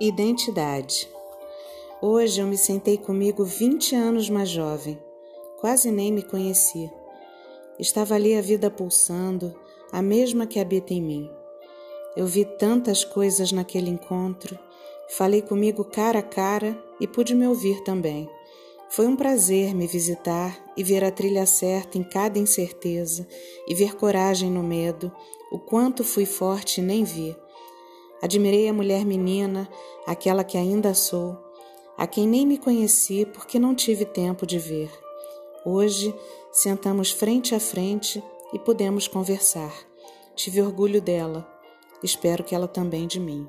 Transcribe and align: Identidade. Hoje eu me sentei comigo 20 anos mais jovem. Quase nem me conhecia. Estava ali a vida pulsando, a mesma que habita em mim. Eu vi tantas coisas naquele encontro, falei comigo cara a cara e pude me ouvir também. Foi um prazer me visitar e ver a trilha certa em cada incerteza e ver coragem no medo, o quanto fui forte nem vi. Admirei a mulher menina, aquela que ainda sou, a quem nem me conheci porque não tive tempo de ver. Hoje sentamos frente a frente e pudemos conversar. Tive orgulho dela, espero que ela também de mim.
Identidade. 0.00 1.08
Hoje 2.02 2.40
eu 2.40 2.48
me 2.48 2.58
sentei 2.58 2.98
comigo 2.98 3.44
20 3.44 3.94
anos 3.94 4.28
mais 4.28 4.48
jovem. 4.48 4.98
Quase 5.60 5.88
nem 5.92 6.10
me 6.10 6.20
conhecia. 6.20 6.92
Estava 7.78 8.16
ali 8.16 8.34
a 8.36 8.40
vida 8.40 8.68
pulsando, 8.68 9.54
a 9.92 10.02
mesma 10.02 10.48
que 10.48 10.58
habita 10.58 10.92
em 10.92 11.00
mim. 11.00 11.30
Eu 12.16 12.26
vi 12.26 12.44
tantas 12.44 13.04
coisas 13.04 13.52
naquele 13.52 13.88
encontro, 13.88 14.58
falei 15.10 15.40
comigo 15.40 15.84
cara 15.84 16.18
a 16.18 16.22
cara 16.24 16.76
e 17.00 17.06
pude 17.06 17.32
me 17.32 17.46
ouvir 17.46 17.84
também. 17.84 18.28
Foi 18.88 19.06
um 19.06 19.14
prazer 19.14 19.76
me 19.76 19.86
visitar 19.86 20.60
e 20.76 20.82
ver 20.82 21.04
a 21.04 21.10
trilha 21.12 21.46
certa 21.46 21.96
em 21.98 22.02
cada 22.02 22.36
incerteza 22.36 23.28
e 23.68 23.76
ver 23.76 23.94
coragem 23.94 24.50
no 24.50 24.62
medo, 24.62 25.12
o 25.52 25.58
quanto 25.60 26.02
fui 26.02 26.26
forte 26.26 26.82
nem 26.82 27.04
vi. 27.04 27.36
Admirei 28.22 28.68
a 28.68 28.72
mulher 28.72 29.04
menina, 29.04 29.68
aquela 30.06 30.44
que 30.44 30.56
ainda 30.56 30.94
sou, 30.94 31.36
a 31.96 32.06
quem 32.06 32.26
nem 32.26 32.46
me 32.46 32.58
conheci 32.58 33.26
porque 33.26 33.58
não 33.58 33.74
tive 33.74 34.04
tempo 34.04 34.46
de 34.46 34.58
ver. 34.58 34.90
Hoje 35.64 36.14
sentamos 36.52 37.10
frente 37.10 37.54
a 37.54 37.60
frente 37.60 38.22
e 38.52 38.58
pudemos 38.58 39.08
conversar. 39.08 39.72
Tive 40.34 40.60
orgulho 40.62 41.00
dela, 41.00 41.46
espero 42.02 42.44
que 42.44 42.54
ela 42.54 42.68
também 42.68 43.06
de 43.06 43.20
mim. 43.20 43.48